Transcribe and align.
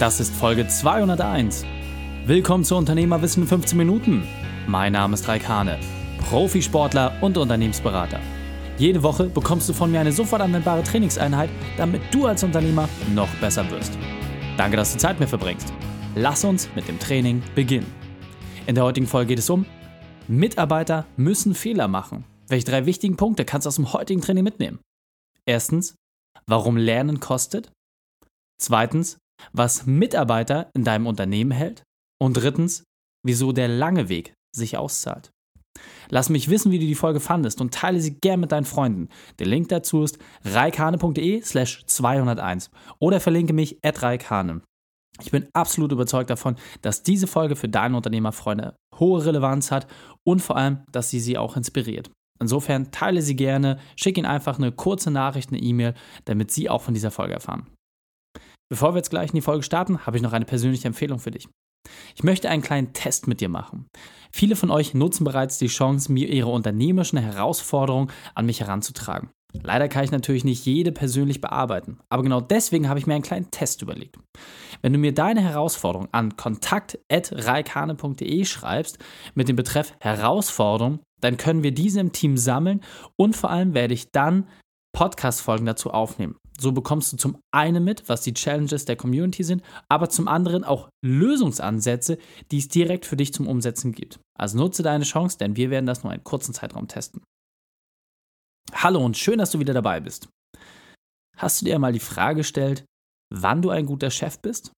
Das 0.00 0.18
ist 0.18 0.34
Folge 0.34 0.66
201. 0.66 1.66
Willkommen 2.24 2.64
zu 2.64 2.74
Unternehmerwissen 2.74 3.42
in 3.42 3.48
15 3.50 3.76
Minuten. 3.76 4.26
Mein 4.66 4.94
Name 4.94 5.12
ist 5.12 5.28
Raik 5.28 5.46
Hane, 5.46 5.78
Profisportler 6.30 7.18
und 7.20 7.36
Unternehmensberater. 7.36 8.18
Jede 8.78 9.02
Woche 9.02 9.24
bekommst 9.24 9.68
du 9.68 9.74
von 9.74 9.92
mir 9.92 10.00
eine 10.00 10.12
sofort 10.12 10.40
anwendbare 10.40 10.82
Trainingseinheit, 10.84 11.50
damit 11.76 12.00
du 12.12 12.24
als 12.24 12.42
Unternehmer 12.42 12.88
noch 13.14 13.28
besser 13.42 13.70
wirst. 13.70 13.92
Danke, 14.56 14.78
dass 14.78 14.94
du 14.94 14.98
Zeit 14.98 15.20
mit 15.20 15.28
mir 15.28 15.28
verbringst. 15.28 15.70
Lass 16.14 16.44
uns 16.44 16.70
mit 16.74 16.88
dem 16.88 16.98
Training 16.98 17.42
beginnen. 17.54 17.92
In 18.66 18.76
der 18.76 18.84
heutigen 18.84 19.06
Folge 19.06 19.28
geht 19.28 19.38
es 19.40 19.50
um 19.50 19.66
Mitarbeiter 20.28 21.04
müssen 21.18 21.54
Fehler 21.54 21.88
machen. 21.88 22.24
Welche 22.48 22.64
drei 22.64 22.86
wichtigen 22.86 23.18
Punkte 23.18 23.44
kannst 23.44 23.66
du 23.66 23.68
aus 23.68 23.76
dem 23.76 23.92
heutigen 23.92 24.22
Training 24.22 24.44
mitnehmen? 24.44 24.78
Erstens, 25.44 25.94
warum 26.46 26.78
Lernen 26.78 27.20
kostet. 27.20 27.70
Zweitens, 28.58 29.18
was 29.52 29.86
Mitarbeiter 29.86 30.70
in 30.74 30.84
deinem 30.84 31.06
Unternehmen 31.06 31.50
hält. 31.50 31.82
Und 32.20 32.34
drittens, 32.34 32.84
wieso 33.24 33.52
der 33.52 33.68
lange 33.68 34.08
Weg 34.08 34.34
sich 34.54 34.76
auszahlt. 34.76 35.30
Lass 36.08 36.28
mich 36.28 36.50
wissen, 36.50 36.72
wie 36.72 36.78
du 36.78 36.86
die 36.86 36.94
Folge 36.94 37.20
fandest 37.20 37.60
und 37.60 37.72
teile 37.72 38.00
sie 38.00 38.18
gern 38.18 38.40
mit 38.40 38.52
deinen 38.52 38.64
Freunden. 38.64 39.08
Der 39.38 39.46
Link 39.46 39.68
dazu 39.68 40.02
ist 40.02 40.18
reikane.de 40.44 41.42
slash 41.42 41.84
201 41.86 42.70
oder 42.98 43.20
verlinke 43.20 43.52
mich 43.52 43.78
at 43.82 44.02
reikane. 44.02 44.62
Ich 45.22 45.30
bin 45.30 45.48
absolut 45.52 45.92
überzeugt 45.92 46.30
davon, 46.30 46.56
dass 46.82 47.02
diese 47.02 47.26
Folge 47.26 47.56
für 47.56 47.68
deine 47.68 47.96
Unternehmerfreunde 47.96 48.74
hohe 48.98 49.24
Relevanz 49.24 49.70
hat 49.70 49.86
und 50.24 50.40
vor 50.40 50.56
allem, 50.56 50.80
dass 50.90 51.10
sie 51.10 51.20
sie 51.20 51.38
auch 51.38 51.56
inspiriert. 51.56 52.10
Insofern 52.40 52.90
teile 52.90 53.20
sie 53.20 53.36
gerne, 53.36 53.78
schick 53.96 54.16
ihnen 54.16 54.26
einfach 54.26 54.58
eine 54.58 54.72
kurze 54.72 55.10
Nachricht, 55.10 55.50
eine 55.50 55.60
E-Mail, 55.60 55.94
damit 56.24 56.50
sie 56.50 56.70
auch 56.70 56.82
von 56.82 56.94
dieser 56.94 57.10
Folge 57.10 57.34
erfahren. 57.34 57.66
Bevor 58.70 58.94
wir 58.94 58.98
jetzt 58.98 59.10
gleich 59.10 59.30
in 59.30 59.34
die 59.34 59.42
Folge 59.42 59.64
starten, 59.64 60.06
habe 60.06 60.16
ich 60.16 60.22
noch 60.22 60.32
eine 60.32 60.44
persönliche 60.44 60.86
Empfehlung 60.86 61.18
für 61.18 61.32
dich. 61.32 61.48
Ich 62.14 62.22
möchte 62.22 62.48
einen 62.48 62.62
kleinen 62.62 62.92
Test 62.92 63.26
mit 63.26 63.40
dir 63.40 63.48
machen. 63.48 63.88
Viele 64.30 64.54
von 64.54 64.70
euch 64.70 64.94
nutzen 64.94 65.24
bereits 65.24 65.58
die 65.58 65.66
Chance, 65.66 66.12
mir 66.12 66.28
ihre 66.28 66.50
unternehmerischen 66.50 67.18
Herausforderungen 67.18 68.12
an 68.34 68.46
mich 68.46 68.60
heranzutragen. 68.60 69.30
Leider 69.64 69.88
kann 69.88 70.04
ich 70.04 70.12
natürlich 70.12 70.44
nicht 70.44 70.64
jede 70.64 70.92
persönlich 70.92 71.40
bearbeiten, 71.40 71.98
aber 72.08 72.22
genau 72.22 72.40
deswegen 72.40 72.88
habe 72.88 73.00
ich 73.00 73.08
mir 73.08 73.14
einen 73.14 73.24
kleinen 73.24 73.50
Test 73.50 73.82
überlegt. 73.82 74.16
Wenn 74.82 74.92
du 74.92 75.00
mir 75.00 75.12
deine 75.12 75.40
Herausforderung 75.40 76.06
an 76.12 76.36
kontakt.reikane.de 76.36 78.44
schreibst 78.44 79.00
mit 79.34 79.48
dem 79.48 79.56
Betreff 79.56 79.92
Herausforderung, 79.98 81.00
dann 81.20 81.36
können 81.36 81.64
wir 81.64 81.72
diese 81.72 81.98
im 81.98 82.12
Team 82.12 82.36
sammeln 82.36 82.82
und 83.16 83.34
vor 83.34 83.50
allem 83.50 83.74
werde 83.74 83.94
ich 83.94 84.12
dann 84.12 84.46
Podcast-Folgen 84.92 85.66
dazu 85.66 85.90
aufnehmen. 85.90 86.36
So 86.60 86.72
bekommst 86.72 87.10
du 87.12 87.16
zum 87.16 87.38
einen 87.54 87.82
mit, 87.82 88.08
was 88.10 88.20
die 88.20 88.34
Challenges 88.34 88.84
der 88.84 88.96
Community 88.96 89.44
sind, 89.44 89.62
aber 89.88 90.10
zum 90.10 90.28
anderen 90.28 90.62
auch 90.62 90.90
Lösungsansätze, 91.02 92.18
die 92.50 92.58
es 92.58 92.68
direkt 92.68 93.06
für 93.06 93.16
dich 93.16 93.32
zum 93.32 93.48
Umsetzen 93.48 93.92
gibt. 93.92 94.20
Also 94.38 94.58
nutze 94.58 94.82
deine 94.82 95.04
Chance, 95.04 95.38
denn 95.38 95.56
wir 95.56 95.70
werden 95.70 95.86
das 95.86 96.02
nur 96.02 96.12
einen 96.12 96.22
kurzen 96.22 96.52
Zeitraum 96.52 96.86
testen. 96.86 97.22
Hallo 98.74 99.02
und 99.02 99.16
schön, 99.16 99.38
dass 99.38 99.52
du 99.52 99.58
wieder 99.58 99.72
dabei 99.72 100.00
bist. 100.00 100.28
Hast 101.38 101.60
du 101.60 101.64
dir 101.64 101.78
mal 101.78 101.94
die 101.94 101.98
Frage 101.98 102.40
gestellt, 102.40 102.84
wann 103.32 103.62
du 103.62 103.70
ein 103.70 103.86
guter 103.86 104.10
Chef 104.10 104.38
bist? 104.40 104.70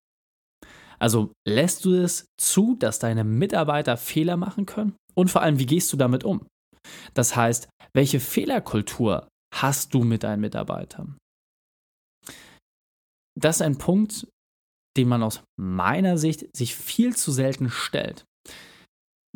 Also 1.00 1.32
lässt 1.44 1.84
du 1.84 1.94
es 1.94 2.26
zu, 2.40 2.76
dass 2.76 3.00
deine 3.00 3.24
Mitarbeiter 3.24 3.96
Fehler 3.96 4.36
machen 4.36 4.66
können? 4.66 4.94
Und 5.16 5.32
vor 5.32 5.42
allem, 5.42 5.58
wie 5.58 5.66
gehst 5.66 5.92
du 5.92 5.96
damit 5.96 6.22
um? 6.22 6.46
Das 7.12 7.34
heißt, 7.34 7.68
welche 7.92 8.20
Fehlerkultur 8.20 9.26
hast 9.52 9.94
du 9.94 10.04
mit 10.04 10.22
deinen 10.22 10.40
Mitarbeitern? 10.40 11.18
Das 13.38 13.56
ist 13.56 13.62
ein 13.62 13.78
Punkt, 13.78 14.26
den 14.96 15.08
man 15.08 15.22
aus 15.22 15.42
meiner 15.58 16.18
Sicht 16.18 16.54
sich 16.56 16.74
viel 16.74 17.16
zu 17.16 17.32
selten 17.32 17.70
stellt, 17.70 18.24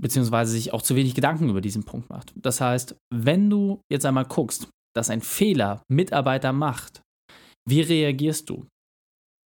beziehungsweise 0.00 0.52
sich 0.52 0.72
auch 0.72 0.82
zu 0.82 0.96
wenig 0.96 1.14
Gedanken 1.14 1.48
über 1.48 1.60
diesen 1.60 1.84
Punkt 1.84 2.10
macht. 2.10 2.32
Das 2.36 2.60
heißt, 2.60 2.96
wenn 3.12 3.48
du 3.48 3.80
jetzt 3.90 4.04
einmal 4.04 4.26
guckst, 4.26 4.68
dass 4.94 5.10
ein 5.10 5.22
Fehler 5.22 5.82
Mitarbeiter 5.88 6.52
macht, 6.52 7.02
wie 7.68 7.80
reagierst 7.80 8.48
du? 8.50 8.66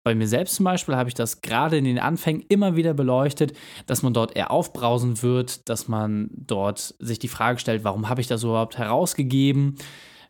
Bei 0.07 0.15
mir 0.15 0.29
selbst 0.29 0.57
zum 0.57 0.65
Beispiel 0.65 0.97
habe 0.97 1.09
ich 1.09 1.15
das 1.15 1.41
gerade 1.41 1.79
in 1.79 1.85
den 1.85 1.99
Anfängen 1.99 2.45
immer 2.51 2.77
wieder 2.77 2.93
beleuchtet, 2.93 3.57
dass 3.87 4.03
man 4.03 4.13
dort 4.13 4.37
eher 4.37 4.51
aufbrausen 4.51 5.23
wird, 5.23 5.67
dass 5.69 5.89
man 5.89 6.29
dort 6.31 6.95
sich 6.99 7.19
die 7.19 7.29
Frage 7.29 7.59
stellt, 7.59 7.85
warum 7.85 8.11
habe 8.11 8.21
ich 8.21 8.27
das 8.27 8.43
überhaupt 8.43 8.77
herausgegeben? 8.77 9.77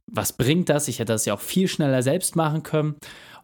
Was 0.07 0.37
bringt 0.37 0.69
das? 0.69 0.87
Ich 0.87 1.01
hätte 1.01 1.13
das 1.13 1.25
ja 1.25 1.35
auch 1.35 1.41
viel 1.41 1.67
schneller 1.67 2.03
selbst 2.03 2.37
machen 2.37 2.63
können. 2.63 2.95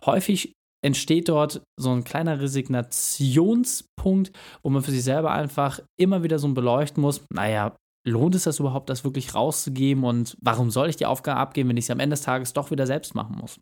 Häufig 0.06 0.52
entsteht 0.82 1.28
dort 1.28 1.62
so 1.78 1.90
ein 1.90 2.04
kleiner 2.04 2.40
Resignationspunkt, 2.40 4.32
wo 4.62 4.70
man 4.70 4.82
für 4.82 4.90
sich 4.90 5.04
selber 5.04 5.32
einfach 5.32 5.80
immer 5.98 6.22
wieder 6.22 6.38
so 6.38 6.48
ein 6.48 6.54
beleuchten 6.54 7.02
muss, 7.02 7.24
naja, 7.32 7.76
lohnt 8.06 8.34
es 8.34 8.44
das 8.44 8.60
überhaupt, 8.60 8.88
das 8.88 9.04
wirklich 9.04 9.34
rauszugeben 9.34 10.04
und 10.04 10.36
warum 10.40 10.70
soll 10.70 10.88
ich 10.88 10.96
die 10.96 11.06
Aufgabe 11.06 11.38
abgeben, 11.38 11.68
wenn 11.68 11.76
ich 11.76 11.86
sie 11.86 11.92
am 11.92 12.00
Ende 12.00 12.14
des 12.14 12.22
Tages 12.22 12.52
doch 12.52 12.70
wieder 12.70 12.86
selbst 12.86 13.14
machen 13.14 13.36
muss? 13.36 13.60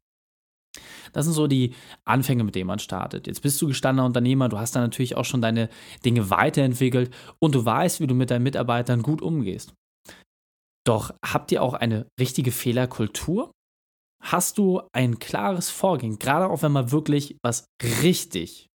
Das 1.13 1.25
sind 1.25 1.35
so 1.35 1.47
die 1.47 1.75
Anfänge, 2.05 2.45
mit 2.45 2.55
denen 2.55 2.67
man 2.67 2.79
startet. 2.79 3.27
Jetzt 3.27 3.41
bist 3.41 3.61
du 3.61 3.67
gestandener 3.67 4.07
Unternehmer, 4.07 4.49
du 4.49 4.59
hast 4.59 4.77
dann 4.77 4.83
natürlich 4.83 5.17
auch 5.17 5.25
schon 5.25 5.43
deine 5.43 5.69
Dinge 6.05 6.31
weiterentwickelt 6.31 7.13
und 7.41 7.55
du 7.55 7.65
weißt, 7.65 8.01
wie 8.01 8.07
du 8.07 8.15
mit 8.15 8.31
deinen 8.31 8.43
Mitarbeitern 8.43 9.03
gut 9.03 9.23
umgehst. 9.23 9.73
Doch 10.87 11.15
habt 11.25 11.53
ihr 11.53 11.63
auch 11.63 11.75
eine 11.75 12.07
richtige 12.21 12.53
Fehlerkultur? 12.53 13.51
Hast 14.23 14.59
du 14.59 14.83
ein 14.93 15.19
klares 15.19 15.71
Vorgehen, 15.71 16.19
gerade 16.19 16.49
auch 16.49 16.63
wenn 16.63 16.73
mal 16.73 16.91
wirklich 16.91 17.37
was 17.43 17.67
richtig, 18.03 18.67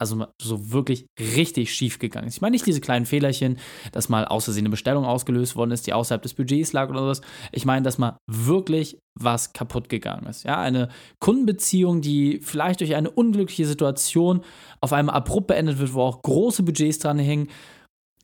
also 0.00 0.26
so 0.40 0.72
wirklich 0.72 1.06
richtig 1.18 1.74
schief 1.74 1.98
gegangen 1.98 2.28
ist. 2.28 2.36
Ich 2.36 2.40
meine 2.40 2.52
nicht 2.52 2.66
diese 2.66 2.80
kleinen 2.80 3.06
Fehlerchen, 3.06 3.58
dass 3.92 4.08
mal 4.08 4.24
aus 4.24 4.44
Versehen 4.44 4.62
eine 4.62 4.70
Bestellung 4.70 5.04
ausgelöst 5.04 5.56
worden 5.56 5.72
ist, 5.72 5.86
die 5.86 5.92
außerhalb 5.92 6.22
des 6.22 6.34
Budgets 6.34 6.72
lag 6.72 6.88
oder 6.88 7.00
sowas. 7.00 7.20
Ich 7.50 7.64
meine, 7.64 7.82
dass 7.82 7.98
mal 7.98 8.16
wirklich 8.30 8.98
was 9.18 9.52
kaputt 9.52 9.88
gegangen 9.88 10.26
ist. 10.26 10.44
Ja, 10.44 10.60
eine 10.60 10.88
Kundenbeziehung, 11.20 12.00
die 12.00 12.40
vielleicht 12.40 12.80
durch 12.80 12.94
eine 12.94 13.10
unglückliche 13.10 13.66
Situation 13.66 14.42
auf 14.80 14.92
einmal 14.92 15.16
abrupt 15.16 15.48
beendet 15.48 15.78
wird, 15.78 15.94
wo 15.94 16.02
auch 16.02 16.22
große 16.22 16.62
Budgets 16.62 16.98
dran 16.98 17.18
hängen 17.18 17.48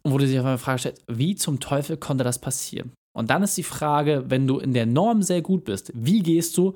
und 0.02 0.12
wo 0.12 0.18
du 0.18 0.26
dich 0.26 0.38
auf 0.38 0.44
einmal 0.44 0.58
fragst, 0.58 0.92
wie 1.08 1.34
zum 1.34 1.60
Teufel 1.60 1.96
konnte 1.96 2.24
das 2.24 2.40
passieren? 2.40 2.92
Und 3.18 3.30
dann 3.30 3.42
ist 3.42 3.56
die 3.56 3.64
Frage, 3.64 4.24
wenn 4.28 4.46
du 4.46 4.58
in 4.58 4.72
der 4.72 4.86
Norm 4.86 5.22
sehr 5.22 5.42
gut 5.42 5.64
bist, 5.64 5.90
wie 5.92 6.20
gehst 6.20 6.56
du 6.56 6.74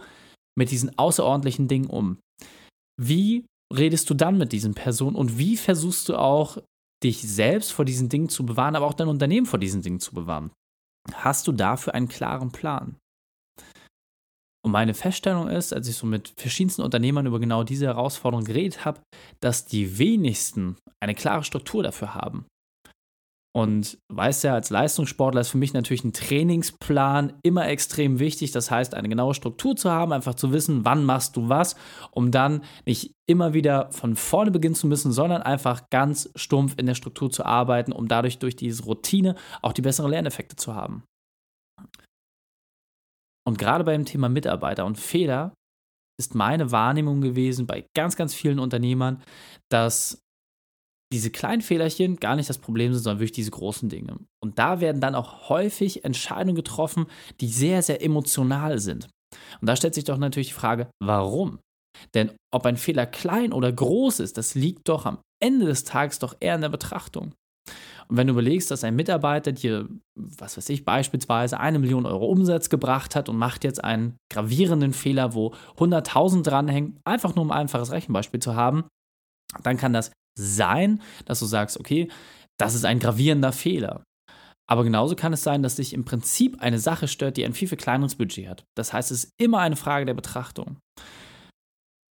mit 0.58 0.72
diesen 0.72 0.98
außerordentlichen 0.98 1.69
Dingen 1.69 1.86
um? 1.86 2.19
Wie 3.00 3.47
redest 3.72 4.10
du 4.10 4.14
dann 4.14 4.38
mit 4.38 4.50
diesen 4.50 4.75
Personen 4.75 5.14
und 5.14 5.38
wie 5.38 5.56
versuchst 5.56 6.08
du 6.08 6.16
auch, 6.16 6.58
dich 7.04 7.22
selbst 7.22 7.72
vor 7.72 7.84
diesen 7.84 8.08
Dingen 8.08 8.28
zu 8.28 8.44
bewahren, 8.44 8.75
aber 8.75 8.86
auch 8.86 8.94
dein 8.94 9.06
Unternehmen 9.06 9.47
vor 9.47 9.60
diesen 9.60 9.82
Dingen 9.82 10.00
zu 10.00 10.14
bewahren? 10.14 10.50
Hast 11.12 11.47
du 11.47 11.52
dafür 11.52 11.94
einen 11.94 12.08
klaren 12.08 12.50
Plan? 12.50 12.97
Und 14.64 14.72
meine 14.72 14.94
Feststellung 14.94 15.48
ist, 15.48 15.72
als 15.72 15.86
ich 15.86 15.94
so 15.94 16.08
mit 16.08 16.32
verschiedensten 16.36 16.82
Unternehmern 16.82 17.26
über 17.26 17.38
genau 17.38 17.62
diese 17.62 17.86
Herausforderung 17.86 18.44
geredet 18.44 18.84
habe, 18.84 19.00
dass 19.41 19.66
die 19.66 19.98
wenigsten 19.98 20.76
eine 21.00 21.14
klare 21.14 21.44
Struktur 21.44 21.84
dafür 21.84 22.14
haben. 22.16 22.47
Und 23.54 23.98
weißt 24.08 24.44
ja, 24.44 24.54
als 24.54 24.70
Leistungssportler 24.70 25.42
ist 25.42 25.50
für 25.50 25.58
mich 25.58 25.74
natürlich 25.74 26.04
ein 26.04 26.14
Trainingsplan 26.14 27.34
immer 27.42 27.68
extrem 27.68 28.18
wichtig. 28.18 28.50
Das 28.50 28.70
heißt, 28.70 28.94
eine 28.94 29.10
genaue 29.10 29.34
Struktur 29.34 29.76
zu 29.76 29.90
haben, 29.90 30.12
einfach 30.12 30.34
zu 30.34 30.52
wissen, 30.52 30.86
wann 30.86 31.04
machst 31.04 31.36
du 31.36 31.50
was, 31.50 31.76
um 32.12 32.30
dann 32.30 32.64
nicht 32.86 33.14
immer 33.26 33.52
wieder 33.52 33.92
von 33.92 34.16
vorne 34.16 34.50
beginnen 34.50 34.74
zu 34.74 34.86
müssen, 34.86 35.12
sondern 35.12 35.42
einfach 35.42 35.90
ganz 35.90 36.30
stumpf 36.34 36.76
in 36.78 36.86
der 36.86 36.94
Struktur 36.94 37.30
zu 37.30 37.44
arbeiten, 37.44 37.92
um 37.92 38.08
dadurch 38.08 38.38
durch 38.38 38.56
diese 38.56 38.84
Routine 38.84 39.34
auch 39.60 39.74
die 39.74 39.82
besseren 39.82 40.10
Lerneffekte 40.10 40.56
zu 40.56 40.74
haben. 40.74 41.04
Und 43.46 43.58
gerade 43.58 43.84
beim 43.84 44.06
Thema 44.06 44.30
Mitarbeiter 44.30 44.86
und 44.86 44.98
Fehler 44.98 45.52
ist 46.19 46.34
meine 46.34 46.70
Wahrnehmung 46.70 47.20
gewesen 47.20 47.66
bei 47.66 47.86
ganz, 47.94 48.16
ganz 48.16 48.34
vielen 48.34 48.58
Unternehmern, 48.58 49.22
dass 49.70 50.21
diese 51.12 51.31
kleinen 51.31 51.62
Fehlerchen 51.62 52.17
gar 52.17 52.37
nicht 52.37 52.49
das 52.49 52.59
Problem 52.59 52.93
sind, 52.93 53.03
sondern 53.03 53.20
wirklich 53.20 53.32
diese 53.32 53.50
großen 53.50 53.88
Dinge. 53.88 54.17
Und 54.43 54.59
da 54.59 54.81
werden 54.81 55.00
dann 55.00 55.14
auch 55.14 55.49
häufig 55.49 56.05
Entscheidungen 56.05 56.56
getroffen, 56.56 57.06
die 57.41 57.49
sehr, 57.49 57.82
sehr 57.82 58.03
emotional 58.03 58.79
sind. 58.79 59.09
Und 59.61 59.69
da 59.69 59.76
stellt 59.76 59.94
sich 59.94 60.05
doch 60.05 60.19
natürlich 60.19 60.49
die 60.49 60.55
Frage, 60.55 60.88
warum? 61.03 61.59
Denn 62.14 62.32
ob 62.53 62.67
ein 62.67 62.76
Fehler 62.76 63.06
klein 63.06 63.53
oder 63.53 63.70
groß 63.70 64.20
ist, 64.20 64.38
das 64.38 64.55
liegt 64.55 64.88
doch 64.88 65.06
am 65.06 65.19
Ende 65.43 65.67
des 65.67 65.85
Tages 65.85 66.19
doch 66.19 66.35
eher 66.41 66.55
in 66.55 66.62
der 66.62 66.69
Betrachtung. 66.69 67.35
Und 68.09 68.17
wenn 68.17 68.26
du 68.26 68.32
überlegst, 68.32 68.70
dass 68.70 68.85
ein 68.85 68.97
Mitarbeiter 68.97 69.53
dir, 69.53 69.88
was 70.19 70.56
weiß 70.56 70.69
ich, 70.70 70.85
beispielsweise 70.85 71.61
eine 71.61 71.79
Million 71.79 72.06
Euro 72.06 72.26
Umsatz 72.26 72.69
gebracht 72.69 73.14
hat 73.14 73.29
und 73.29 73.37
macht 73.37 73.64
jetzt 73.64 73.82
einen 73.82 74.17
gravierenden 74.31 74.93
Fehler, 74.93 75.35
wo 75.35 75.55
100.000 75.76 76.43
dranhängen, 76.43 76.99
einfach 77.05 77.35
nur 77.35 77.44
um 77.44 77.50
ein 77.50 77.61
einfaches 77.61 77.93
Rechenbeispiel 77.93 78.41
zu 78.41 78.55
haben, 78.55 78.85
dann 79.62 79.76
kann 79.76 79.93
das 79.93 80.11
sein, 80.38 81.00
dass 81.25 81.40
du 81.40 81.46
sagst, 81.46 81.79
okay, 81.79 82.08
das 82.58 82.75
ist 82.75 82.84
ein 82.84 82.99
gravierender 82.99 83.52
Fehler. 83.52 84.05
Aber 84.69 84.84
genauso 84.84 85.17
kann 85.17 85.32
es 85.32 85.43
sein, 85.43 85.62
dass 85.62 85.76
dich 85.76 85.93
im 85.93 86.05
Prinzip 86.05 86.61
eine 86.61 86.79
Sache 86.79 87.08
stört, 87.08 87.37
die 87.37 87.44
ein 87.44 87.52
viel, 87.52 87.69
viel 87.69 87.79
kleineres 87.79 88.14
Budget 88.14 88.49
hat. 88.49 88.64
Das 88.76 88.93
heißt, 88.93 89.11
es 89.11 89.25
ist 89.25 89.32
immer 89.40 89.58
eine 89.58 89.76
Frage 89.76 90.06
der 90.06 90.14
Betrachtung. 90.14 90.79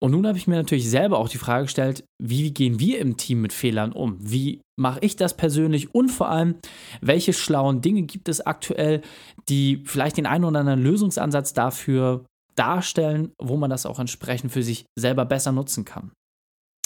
Und 0.04 0.12
nun 0.12 0.26
habe 0.26 0.38
ich 0.38 0.48
mir 0.48 0.56
natürlich 0.56 0.90
selber 0.90 1.20
auch 1.20 1.30
die 1.30 1.38
Frage 1.38 1.66
gestellt, 1.66 2.04
wie 2.20 2.52
gehen 2.52 2.80
wir 2.80 3.00
im 3.00 3.18
Team 3.18 3.42
mit 3.42 3.54
Fehlern 3.54 3.92
um? 3.92 4.18
Wie 4.20 4.62
mache 4.76 5.00
ich 5.02 5.16
das 5.16 5.38
persönlich? 5.38 5.94
Und 5.94 6.10
vor 6.10 6.30
allem, 6.30 6.56
welche 7.02 7.34
schlauen 7.34 7.82
Dinge 7.82 8.02
gibt 8.04 8.28
es 8.28 8.42
aktuell, 8.42 9.02
die 9.48 9.84
vielleicht 9.86 10.18
den 10.18 10.26
einen 10.26 10.44
oder 10.44 10.60
anderen 10.60 10.82
Lösungsansatz 10.82 11.54
dafür 11.54 12.26
darstellen, 12.56 13.32
wo 13.40 13.58
man 13.58 13.70
das 13.70 13.86
auch 13.86 14.00
entsprechend 14.00 14.52
für 14.52 14.64
sich 14.64 14.86
selber 14.98 15.26
besser 15.26 15.52
nutzen 15.52 15.86
kann? 15.86 16.12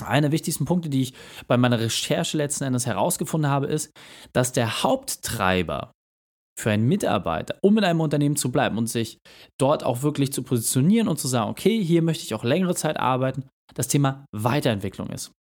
Einer 0.03 0.23
der 0.23 0.31
wichtigsten 0.31 0.65
Punkte, 0.65 0.89
die 0.89 1.03
ich 1.03 1.13
bei 1.47 1.57
meiner 1.57 1.79
Recherche 1.79 2.37
letzten 2.37 2.65
Endes 2.65 2.85
herausgefunden 2.85 3.49
habe, 3.49 3.67
ist, 3.67 3.91
dass 4.33 4.51
der 4.51 4.83
Haupttreiber 4.83 5.91
für 6.57 6.71
einen 6.71 6.87
Mitarbeiter, 6.87 7.57
um 7.61 7.77
in 7.77 7.83
einem 7.83 8.01
Unternehmen 8.01 8.35
zu 8.35 8.51
bleiben 8.51 8.77
und 8.77 8.87
sich 8.87 9.19
dort 9.59 9.83
auch 9.83 10.03
wirklich 10.03 10.31
zu 10.31 10.43
positionieren 10.43 11.07
und 11.07 11.19
zu 11.19 11.27
sagen, 11.27 11.49
okay, 11.49 11.83
hier 11.83 12.01
möchte 12.01 12.23
ich 12.23 12.33
auch 12.33 12.43
längere 12.43 12.75
Zeit 12.75 12.97
arbeiten, 12.97 13.45
das 13.73 13.87
Thema 13.87 14.25
Weiterentwicklung 14.31 15.09
ist. 15.09 15.31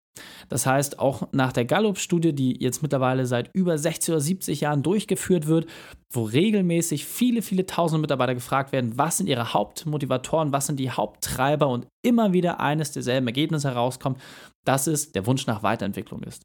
Das 0.48 0.66
heißt, 0.66 0.98
auch 0.98 1.28
nach 1.32 1.52
der 1.52 1.64
Gallup-Studie, 1.64 2.32
die 2.32 2.62
jetzt 2.62 2.82
mittlerweile 2.82 3.26
seit 3.26 3.50
über 3.54 3.76
60 3.76 4.12
oder 4.12 4.20
70 4.20 4.60
Jahren 4.60 4.82
durchgeführt 4.82 5.46
wird, 5.46 5.66
wo 6.10 6.24
regelmäßig 6.24 7.04
viele, 7.04 7.42
viele 7.42 7.66
tausende 7.66 8.00
Mitarbeiter 8.00 8.34
gefragt 8.34 8.72
werden, 8.72 8.96
was 8.96 9.18
sind 9.18 9.26
ihre 9.26 9.52
Hauptmotivatoren, 9.52 10.52
was 10.52 10.66
sind 10.66 10.78
die 10.78 10.90
Haupttreiber 10.90 11.68
und 11.68 11.86
immer 12.04 12.32
wieder 12.32 12.60
eines 12.60 12.92
derselben 12.92 13.26
Ergebnisse 13.26 13.68
herauskommt, 13.68 14.20
dass 14.64 14.86
es 14.86 15.12
der 15.12 15.26
Wunsch 15.26 15.46
nach 15.46 15.62
Weiterentwicklung 15.62 16.22
ist. 16.22 16.42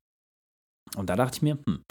Und 0.95 1.09
da 1.09 1.15
dachte 1.15 1.37
ich 1.37 1.41
mir, 1.41 1.59
hm, 1.65 1.83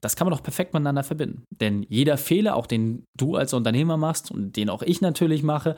das 0.00 0.16
kann 0.16 0.26
man 0.26 0.36
doch 0.36 0.42
perfekt 0.42 0.72
miteinander 0.72 1.04
verbinden. 1.04 1.44
Denn 1.60 1.84
jeder 1.88 2.16
Fehler, 2.16 2.56
auch 2.56 2.66
den 2.66 3.04
du 3.16 3.36
als 3.36 3.52
Unternehmer 3.52 3.96
machst 3.96 4.30
und 4.30 4.56
den 4.56 4.70
auch 4.70 4.82
ich 4.82 5.00
natürlich 5.00 5.42
mache, 5.42 5.76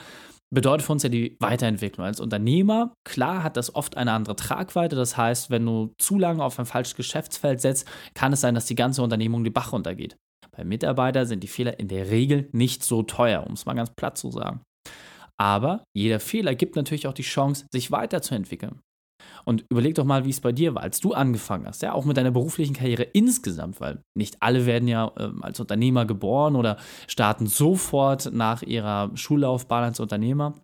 bedeutet 0.50 0.86
für 0.86 0.92
uns 0.92 1.02
ja 1.02 1.08
die 1.08 1.36
Weiterentwicklung. 1.40 2.06
Als 2.06 2.20
Unternehmer, 2.20 2.94
klar, 3.04 3.42
hat 3.42 3.56
das 3.56 3.74
oft 3.74 3.96
eine 3.96 4.12
andere 4.12 4.36
Tragweite. 4.36 4.96
Das 4.96 5.16
heißt, 5.16 5.50
wenn 5.50 5.66
du 5.66 5.94
zu 5.98 6.18
lange 6.18 6.42
auf 6.42 6.58
ein 6.58 6.66
falsches 6.66 6.94
Geschäftsfeld 6.94 7.60
setzt, 7.60 7.86
kann 8.14 8.32
es 8.32 8.40
sein, 8.40 8.54
dass 8.54 8.66
die 8.66 8.74
ganze 8.74 9.02
Unternehmung 9.02 9.44
die 9.44 9.50
Bach 9.50 9.72
runtergeht. 9.72 10.16
Bei 10.56 10.64
Mitarbeitern 10.64 11.26
sind 11.26 11.44
die 11.44 11.48
Fehler 11.48 11.78
in 11.78 11.88
der 11.88 12.10
Regel 12.10 12.48
nicht 12.52 12.82
so 12.82 13.02
teuer, 13.02 13.46
um 13.46 13.52
es 13.52 13.66
mal 13.66 13.74
ganz 13.74 13.90
platt 13.94 14.18
zu 14.18 14.30
sagen. 14.30 14.62
Aber 15.36 15.84
jeder 15.94 16.18
Fehler 16.18 16.54
gibt 16.54 16.74
natürlich 16.74 17.06
auch 17.06 17.12
die 17.12 17.22
Chance, 17.22 17.66
sich 17.72 17.92
weiterzuentwickeln. 17.92 18.80
Und 19.44 19.64
überleg 19.70 19.94
doch 19.94 20.04
mal, 20.04 20.24
wie 20.24 20.30
es 20.30 20.40
bei 20.40 20.52
dir 20.52 20.74
war, 20.74 20.82
als 20.82 21.00
du 21.00 21.12
angefangen 21.12 21.66
hast, 21.66 21.82
ja, 21.82 21.92
auch 21.92 22.04
mit 22.04 22.16
deiner 22.16 22.30
beruflichen 22.30 22.74
Karriere 22.74 23.02
insgesamt, 23.02 23.80
weil 23.80 24.02
nicht 24.14 24.36
alle 24.40 24.66
werden 24.66 24.88
ja 24.88 25.10
äh, 25.16 25.30
als 25.40 25.60
Unternehmer 25.60 26.06
geboren 26.06 26.56
oder 26.56 26.76
starten 27.06 27.46
sofort 27.46 28.30
nach 28.32 28.62
ihrer 28.62 29.10
Schullaufbahn 29.16 29.84
als 29.84 30.00
Unternehmer. 30.00 30.54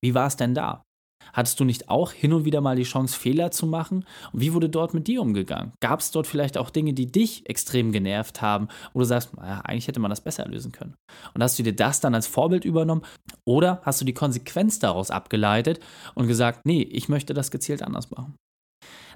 Wie 0.00 0.14
war 0.14 0.26
es 0.26 0.36
denn 0.36 0.54
da? 0.54 0.85
Hattest 1.32 1.60
du 1.60 1.64
nicht 1.64 1.88
auch 1.88 2.12
hin 2.12 2.32
und 2.32 2.44
wieder 2.44 2.60
mal 2.60 2.76
die 2.76 2.82
Chance, 2.82 3.18
Fehler 3.18 3.50
zu 3.50 3.66
machen? 3.66 4.04
Und 4.32 4.40
wie 4.40 4.52
wurde 4.52 4.68
dort 4.68 4.94
mit 4.94 5.06
dir 5.06 5.22
umgegangen? 5.22 5.72
Gab 5.80 6.00
es 6.00 6.10
dort 6.10 6.26
vielleicht 6.26 6.58
auch 6.58 6.70
Dinge, 6.70 6.92
die 6.92 7.10
dich 7.10 7.48
extrem 7.48 7.92
genervt 7.92 8.42
haben, 8.42 8.68
wo 8.92 9.00
du 9.00 9.04
sagst, 9.04 9.36
naja, 9.36 9.60
eigentlich 9.60 9.88
hätte 9.88 10.00
man 10.00 10.10
das 10.10 10.20
besser 10.20 10.46
lösen 10.46 10.72
können? 10.72 10.94
Und 11.34 11.42
hast 11.42 11.58
du 11.58 11.62
dir 11.62 11.74
das 11.74 12.00
dann 12.00 12.14
als 12.14 12.26
Vorbild 12.26 12.64
übernommen? 12.64 13.02
Oder 13.46 13.80
hast 13.84 14.00
du 14.00 14.04
die 14.04 14.14
Konsequenz 14.14 14.78
daraus 14.78 15.10
abgeleitet 15.10 15.80
und 16.14 16.26
gesagt, 16.26 16.60
nee, 16.64 16.82
ich 16.82 17.08
möchte 17.08 17.34
das 17.34 17.50
gezielt 17.50 17.82
anders 17.82 18.10
machen? 18.10 18.36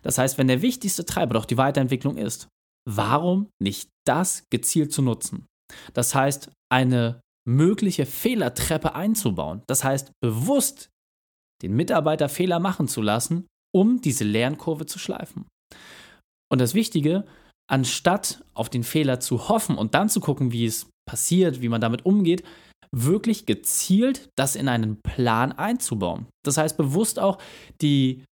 Das 0.03 0.19
heißt, 0.19 0.39
wenn 0.39 0.49
der 0.49 0.63
wichtigste 0.63 1.05
Treiber 1.05 1.35
doch 1.35 1.45
die 1.45 1.59
Weiterentwicklung 1.59 2.17
ist, 2.17 2.49
warum 2.89 3.49
nicht 3.63 3.91
das 4.07 4.45
gezielt 4.51 4.93
zu 4.93 5.03
nutzen? 5.03 5.47
Das 5.93 6.15
heißt, 6.15 6.51
eine 6.73 7.21
mögliche 7.49 8.07
Fehlertreppe 8.07 8.95
einzubauen. 8.95 9.63
Das 9.67 9.85
heißt, 9.85 10.13
bewusst 10.23 10.91
den 11.63 11.75
Mitarbeiter 11.75 12.29
Fehler 12.29 12.59
machen 12.59 12.89
zu 12.89 13.03
lassen, 13.03 13.47
um 13.75 14.01
diese 14.01 14.25
Lernkurve 14.25 14.87
zu 14.87 14.99
schleifen. 14.99 15.47
Und 16.51 16.61
das 16.61 16.75
Wichtige, 16.75 17.25
anstatt 17.71 18.43
auf 18.55 18.69
den 18.69 18.83
Fehler 18.83 19.21
zu 19.21 19.49
hoffen 19.49 19.77
und 19.77 19.95
dann 19.95 20.09
zu 20.09 20.21
gucken, 20.21 20.53
wie 20.53 20.67
es 20.67 20.89
passiert, 21.09 21.61
wie 21.61 21.69
man 21.69 21.81
damit 21.81 22.05
umgeht, 22.05 22.43
wirklich 22.95 23.47
gezielt 23.47 24.29
das 24.37 24.57
in 24.57 24.69
einen 24.69 25.01
Plan 25.01 25.53
einzubauen. 25.53 26.27
Das 26.45 26.57
heißt, 26.57 26.77
bewusst 26.77 27.21
auch 27.21 27.39
die 27.81 28.25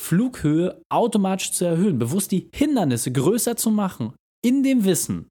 Flughöhe 0.00 0.80
automatisch 0.88 1.52
zu 1.52 1.64
erhöhen, 1.64 1.98
bewusst 1.98 2.32
die 2.32 2.48
Hindernisse 2.54 3.12
größer 3.12 3.56
zu 3.56 3.70
machen, 3.70 4.14
in 4.44 4.62
dem 4.62 4.84
Wissen, 4.84 5.28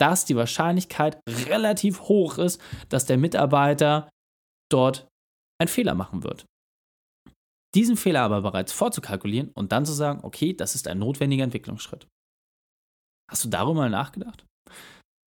dass 0.00 0.24
die 0.24 0.36
Wahrscheinlichkeit 0.36 1.20
relativ 1.46 2.02
hoch 2.02 2.38
ist, 2.38 2.60
dass 2.88 3.06
der 3.06 3.18
Mitarbeiter 3.18 4.08
dort 4.70 5.06
einen 5.60 5.68
Fehler 5.68 5.94
machen 5.94 6.24
wird. 6.24 6.44
Diesen 7.74 7.96
Fehler 7.96 8.22
aber 8.22 8.42
bereits 8.42 8.72
vorzukalkulieren 8.72 9.50
und 9.54 9.72
dann 9.72 9.84
zu 9.84 9.92
sagen, 9.92 10.20
okay, 10.22 10.52
das 10.54 10.74
ist 10.74 10.86
ein 10.88 10.98
notwendiger 10.98 11.44
Entwicklungsschritt. 11.44 12.06
Hast 13.30 13.44
du 13.44 13.48
darüber 13.48 13.80
mal 13.80 13.90
nachgedacht? 13.90 14.44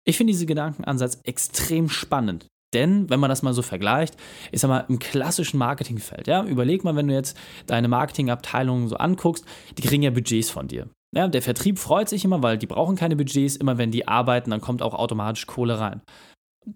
Ich 0.06 0.16
finde 0.16 0.32
diesen 0.32 0.46
Gedankenansatz 0.46 1.20
extrem 1.24 1.88
spannend. 1.88 2.46
Denn, 2.74 3.08
wenn 3.08 3.20
man 3.20 3.30
das 3.30 3.42
mal 3.42 3.54
so 3.54 3.62
vergleicht, 3.62 4.16
ist 4.52 4.60
sag 4.60 4.68
mal 4.68 4.84
im 4.88 4.98
klassischen 4.98 5.58
Marketingfeld, 5.58 6.26
ja, 6.26 6.44
überleg 6.44 6.84
mal, 6.84 6.96
wenn 6.96 7.08
du 7.08 7.14
jetzt 7.14 7.36
deine 7.66 7.88
Marketingabteilung 7.88 8.88
so 8.88 8.96
anguckst, 8.96 9.44
die 9.76 9.82
kriegen 9.82 10.02
ja 10.02 10.10
Budgets 10.10 10.50
von 10.50 10.68
dir. 10.68 10.88
Ja, 11.14 11.28
der 11.28 11.40
Vertrieb 11.40 11.78
freut 11.78 12.10
sich 12.10 12.24
immer, 12.24 12.42
weil 12.42 12.58
die 12.58 12.66
brauchen 12.66 12.96
keine 12.96 13.16
Budgets. 13.16 13.56
Immer 13.56 13.78
wenn 13.78 13.90
die 13.90 14.06
arbeiten, 14.06 14.50
dann 14.50 14.60
kommt 14.60 14.82
auch 14.82 14.92
automatisch 14.94 15.46
Kohle 15.46 15.80
rein. 15.80 16.02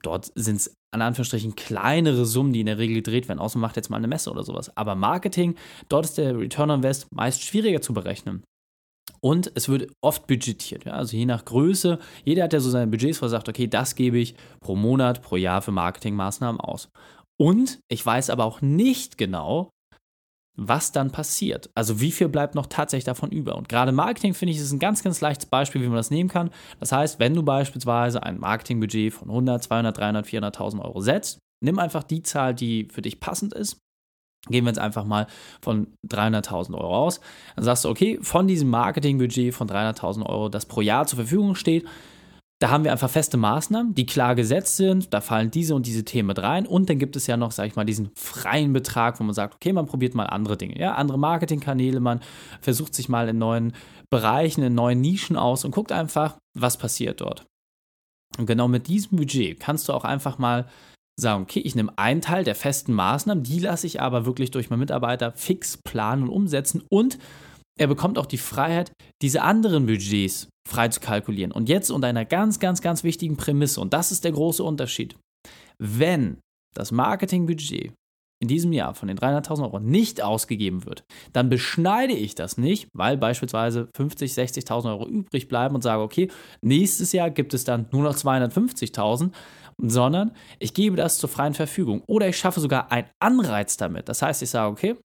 Dort 0.03 0.33
sind 0.35 0.57
es 0.57 0.75
an 0.93 1.03
Anführungsstrichen 1.03 1.57
kleinere 1.57 2.27
Summen, 2.27 2.53
die 2.53 2.61
in 2.61 2.67
der 2.67 2.79
Regel 2.79 2.97
gedreht 2.97 3.29
werden, 3.29 3.39
außer 3.39 3.59
man 3.59 3.69
macht 3.69 3.77
jetzt 3.77 3.91
mal 3.91 3.97
eine 3.97 4.09
Messe 4.09 4.31
oder 4.31 4.45
sowas. 4.45 4.77
Aber 4.77 4.95
Marketing, 4.95 5.57
dort 5.89 6.05
ist 6.05 6.19
der 6.19 6.39
Return 6.39 6.71
on 6.71 6.77
Invest 6.79 7.07
meist 7.13 7.43
schwieriger 7.43 7.81
zu 7.81 7.95
berechnen. 7.95 8.43
Und 9.21 9.53
es 9.55 9.69
wird 9.69 9.91
oft 10.01 10.27
budgetiert, 10.27 10.85
ja? 10.85 10.93
also 10.95 11.17
je 11.17 11.27
nach 11.27 11.45
Größe. 11.45 11.99
Jeder 12.25 12.45
hat 12.45 12.53
ja 12.53 12.61
so 12.61 12.71
seine 12.71 12.91
Budgets, 12.91 13.23
wo 13.23 13.27
er 13.27 13.31
sagt, 13.31 13.49
okay, 13.49 13.69
das 13.69 13.95
gebe 13.95 14.19
ich 14.19 14.35
pro 14.61 14.75
Monat, 14.75 15.23
pro 15.23 15.37
Jahr 15.37 15.63
für 15.63 15.71
Marketingmaßnahmen 15.71 16.61
aus. 16.61 16.89
Und 17.41 17.79
ich 17.89 18.05
weiß 18.05 18.31
aber 18.31 18.45
auch 18.45 18.61
nicht 18.61 19.19
genau, 19.19 19.71
was 20.57 20.93
dann 20.93 21.11
passiert. 21.11 21.71
Also 21.75 22.01
wie 22.01 22.13
viel 22.13 22.29
bleibt 22.29 22.55
noch 22.55 22.67
tatsächlich 22.67 23.05
davon 23.05 23.31
über? 23.31 23.57
Und 23.57 23.69
gerade 23.69 23.93
Marketing 23.93 24.35
finde 24.35 24.53
ich 24.53 24.59
ist 24.59 24.73
ein 24.73 24.79
ganz, 24.79 25.03
ganz 25.03 25.21
leichtes 25.21 25.47
Beispiel, 25.47 25.81
wie 25.83 25.87
man 25.87 25.97
das 25.97 26.11
nehmen 26.11 26.29
kann. 26.29 26.51
Das 26.79 26.93
heißt, 26.93 27.19
wenn 27.19 27.35
du 27.35 27.43
beispielsweise 27.43 28.23
ein 28.23 28.39
Marketingbudget 28.39 29.15
von 29.15 29.31
100, 29.31 29.63
200, 29.63 29.97
300, 29.97 30.27
400.000 30.27 30.81
Euro 30.83 31.01
setzt, 31.01 31.39
nimm 31.63 31.79
einfach 31.79 32.03
die 32.03 32.23
Zahl, 32.23 32.55
die 32.55 32.89
für 32.93 33.03
dich 33.03 33.21
passend 33.21 33.55
ist. 33.55 33.79
Gehen 34.49 34.65
wir 34.65 34.71
jetzt 34.71 34.81
einfach 34.81 35.05
mal 35.05 35.29
von 35.63 35.95
300.000 36.09 36.75
Euro 36.75 37.07
aus. 37.07 37.21
Dann 37.55 37.65
sagst 37.65 37.85
du, 37.85 37.89
okay, 37.89 38.19
von 38.23 38.49
diesem 38.49 38.71
Marketingbudget 38.71 39.55
von 39.55 39.69
300.000 39.69 40.27
Euro, 40.27 40.49
das 40.49 40.67
pro 40.67 40.81
Jahr 40.81 41.07
zur 41.07 41.19
Verfügung 41.19 41.55
steht, 41.55 41.87
da 42.63 42.71
haben 42.71 42.85
wir 42.85 42.93
einfach 42.93 43.11
feste 43.11 43.37
Maßnahmen, 43.37 43.93
die 43.97 44.07
klar 44.07 44.37
gesetzt 44.37 44.77
sind. 44.77 45.13
Da 45.13 45.21
fallen 45.21 45.51
diese 45.51 45.75
und 45.75 45.85
diese 45.85 46.05
Themen 46.05 46.29
mit 46.29 46.39
rein. 46.39 46.65
Und 46.65 46.89
dann 46.89 47.01
gibt 47.01 47.17
es 47.17 47.27
ja 47.27 47.37
noch, 47.37 47.51
sag 47.51 47.67
ich 47.67 47.75
mal, 47.75 47.85
diesen 47.85 48.13
freien 48.15 48.73
Betrag, 48.73 49.19
wo 49.19 49.25
man 49.25 49.35
sagt, 49.35 49.57
okay, 49.57 49.73
man 49.73 49.87
probiert 49.87 50.15
mal 50.15 50.27
andere 50.27 50.57
Dinge, 50.57 50.79
ja, 50.79 50.95
andere 50.95 51.19
Marketingkanäle, 51.19 51.99
man 51.99 52.21
versucht 52.61 52.95
sich 52.95 53.09
mal 53.09 53.29
in 53.29 53.39
neuen 53.39 53.73
Bereichen, 54.11 54.63
in 54.63 54.77
neuen 54.77 55.01
Nischen 55.01 55.37
aus 55.37 55.65
und 55.65 55.73
guckt 55.73 55.91
einfach, 55.91 56.37
was 56.57 56.77
passiert 56.77 57.21
dort. 57.21 57.47
Und 58.39 58.47
genau 58.47 58.69
mit 58.69 58.87
diesem 58.87 59.17
Budget 59.17 59.59
kannst 59.59 59.89
du 59.89 59.93
auch 59.93 60.05
einfach 60.05 60.39
mal 60.39 60.69
sagen, 61.19 61.43
okay, 61.43 61.61
ich 61.61 61.75
nehme 61.75 61.93
einen 61.97 62.21
Teil 62.21 62.45
der 62.45 62.55
festen 62.55 62.93
Maßnahmen, 62.93 63.43
die 63.43 63.59
lasse 63.59 63.89
ich 63.89 64.01
aber 64.01 64.25
wirklich 64.25 64.53
durch 64.53 64.71
meinen 64.71 64.81
Mitarbeiter 64.81 65.33
fix 65.33 65.79
planen 65.79 66.23
und 66.23 66.31
umsetzen 66.31 66.85
und 66.89 67.19
er 67.79 67.87
bekommt 67.87 68.19
auch 68.19 68.27
die 68.27 68.39
Freiheit, 68.39 68.93
diese 69.23 69.43
anderen 69.43 69.87
Budgets 69.87 70.49
frei 70.69 70.89
zu 70.89 71.01
kalkulieren. 71.01 71.53
Und 71.53 71.69
jetzt 71.69 71.91
unter 71.91 72.09
einer 72.09 72.25
ganz, 72.25 72.61
ganz, 72.61 72.81
ganz 72.81 73.05
wichtigen 73.05 73.37
Prämisse, 73.37 73.81
und 73.81 73.93
das 73.93 74.13
ist 74.13 74.25
der 74.25 74.33
große 74.33 74.63
Unterschied. 74.63 75.17
Wenn 75.79 76.39
das 76.75 76.93
Marketingbudget 76.93 77.93
in 78.41 78.49
diesem 78.49 78.73
Jahr 78.73 78.95
von 78.95 79.09
den 79.09 79.19
300.000 79.19 79.63
Euro 79.63 79.79
nicht 79.79 80.23
ausgegeben 80.23 80.85
wird, 80.85 81.05
dann 81.33 81.49
beschneide 81.49 82.13
ich 82.13 82.35
das 82.35 82.59
nicht, 82.59 82.89
weil 82.93 83.17
beispielsweise 83.17 83.89
50, 83.97 84.33
60.000 84.33 84.87
Euro 84.87 85.09
übrig 85.09 85.49
bleiben 85.49 85.75
und 85.75 85.83
sage, 85.83 86.03
okay, 86.03 86.29
nächstes 86.61 87.13
Jahr 87.13 87.31
gibt 87.31 87.55
es 87.55 87.65
dann 87.65 87.87
nur 87.93 88.03
noch 88.03 88.17
250.000, 88.17 89.31
sondern 89.79 90.33
ich 90.59 90.75
gebe 90.75 90.97
das 90.97 91.19
zur 91.19 91.29
freien 91.29 91.55
Verfügung 91.55 92.03
oder 92.07 92.29
ich 92.29 92.37
schaffe 92.37 92.61
sogar 92.61 92.91
einen 92.91 93.09
Anreiz 93.21 93.77
damit. 93.77 94.09
Das 94.09 94.23
heißt, 94.23 94.43
ich 94.43 94.51
sage, 94.51 94.71
okay, 94.71 94.97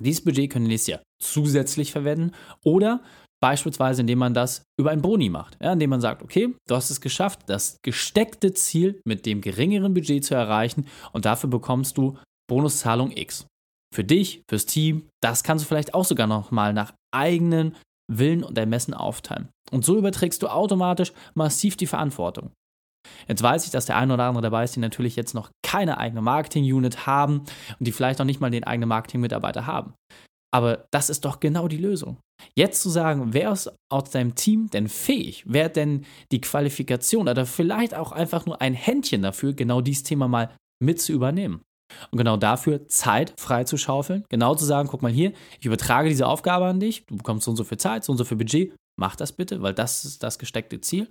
dieses 0.00 0.24
Budget 0.24 0.50
können 0.50 0.66
nächstes 0.66 0.88
Jahr 0.88 1.02
zusätzlich 1.22 1.92
verwenden 1.92 2.32
oder 2.64 3.02
beispielsweise 3.40 4.00
indem 4.00 4.18
man 4.18 4.34
das 4.34 4.62
über 4.78 4.90
ein 4.90 5.02
Boni 5.02 5.28
macht, 5.28 5.56
ja, 5.62 5.72
indem 5.72 5.90
man 5.90 6.00
sagt, 6.00 6.22
okay, 6.22 6.54
du 6.68 6.74
hast 6.74 6.90
es 6.90 7.00
geschafft, 7.00 7.40
das 7.46 7.78
gesteckte 7.82 8.52
Ziel 8.54 9.00
mit 9.04 9.26
dem 9.26 9.40
geringeren 9.40 9.94
Budget 9.94 10.24
zu 10.24 10.34
erreichen 10.34 10.86
und 11.12 11.24
dafür 11.24 11.50
bekommst 11.50 11.98
du 11.98 12.18
Bonuszahlung 12.48 13.10
X. 13.10 13.46
Für 13.94 14.04
dich, 14.04 14.42
fürs 14.48 14.66
Team, 14.66 15.08
das 15.22 15.42
kannst 15.42 15.64
du 15.64 15.68
vielleicht 15.68 15.94
auch 15.94 16.04
sogar 16.04 16.26
nochmal 16.26 16.72
nach 16.72 16.92
eigenen 17.14 17.76
Willen 18.12 18.44
und 18.44 18.58
Ermessen 18.58 18.94
aufteilen. 18.94 19.48
Und 19.70 19.84
so 19.84 19.96
überträgst 19.96 20.42
du 20.42 20.48
automatisch 20.48 21.12
massiv 21.34 21.76
die 21.76 21.86
Verantwortung. 21.86 22.52
Jetzt 23.28 23.42
weiß 23.42 23.64
ich, 23.64 23.70
dass 23.70 23.86
der 23.86 23.96
eine 23.96 24.14
oder 24.14 24.24
andere 24.24 24.42
dabei 24.42 24.64
ist, 24.64 24.76
die 24.76 24.80
natürlich 24.80 25.16
jetzt 25.16 25.34
noch 25.34 25.50
keine 25.64 25.98
eigene 25.98 26.22
Marketing-Unit 26.22 27.06
haben 27.06 27.40
und 27.40 27.86
die 27.86 27.92
vielleicht 27.92 28.18
noch 28.18 28.26
nicht 28.26 28.40
mal 28.40 28.50
den 28.50 28.64
eigenen 28.64 28.88
Marketing-Mitarbeiter 28.88 29.66
haben. 29.66 29.94
Aber 30.54 30.86
das 30.90 31.10
ist 31.10 31.24
doch 31.24 31.40
genau 31.40 31.68
die 31.68 31.76
Lösung. 31.76 32.18
Jetzt 32.54 32.82
zu 32.82 32.88
sagen, 32.88 33.34
wer 33.34 33.52
ist 33.52 33.70
aus 33.90 34.10
deinem 34.10 34.34
Team 34.34 34.70
denn 34.70 34.88
fähig? 34.88 35.44
Wer 35.46 35.66
hat 35.66 35.76
denn 35.76 36.04
die 36.32 36.40
Qualifikation 36.40 37.28
oder 37.28 37.46
vielleicht 37.46 37.94
auch 37.94 38.12
einfach 38.12 38.46
nur 38.46 38.60
ein 38.60 38.74
Händchen 38.74 39.22
dafür, 39.22 39.52
genau 39.52 39.80
dieses 39.80 40.04
Thema 40.04 40.28
mal 40.28 40.54
mit 40.82 41.00
zu 41.00 41.12
übernehmen? 41.12 41.62
Und 42.10 42.18
genau 42.18 42.36
dafür 42.36 42.88
Zeit 42.88 43.34
frei 43.38 43.64
zu 43.64 43.76
schaufeln, 43.76 44.24
genau 44.28 44.54
zu 44.54 44.64
sagen, 44.64 44.88
guck 44.88 45.02
mal 45.02 45.12
hier, 45.12 45.32
ich 45.60 45.66
übertrage 45.66 46.08
diese 46.08 46.26
Aufgabe 46.26 46.66
an 46.66 46.80
dich, 46.80 47.04
du 47.06 47.16
bekommst 47.16 47.44
so 47.44 47.50
und 47.52 47.56
so 47.56 47.64
viel 47.64 47.78
Zeit, 47.78 48.04
so 48.04 48.12
und 48.12 48.18
so 48.18 48.24
viel 48.24 48.38
Budget, 48.38 48.74
mach 48.98 49.14
das 49.14 49.32
bitte, 49.32 49.62
weil 49.62 49.74
das 49.74 50.04
ist 50.04 50.22
das 50.22 50.38
gesteckte 50.38 50.80
Ziel. 50.80 51.08